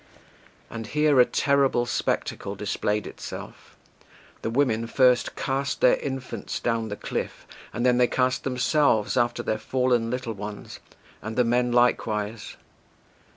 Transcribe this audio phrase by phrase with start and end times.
[0.67, 3.77] And here a terrible spectacle displayed itself:
[4.41, 9.43] the women first cast their infants down the cliff, and then they cast themselves after
[9.43, 10.79] 13 their fallen little ones,
[11.21, 12.55] and the men likewise.